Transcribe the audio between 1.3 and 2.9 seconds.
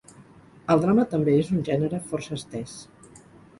és un gènere força estès.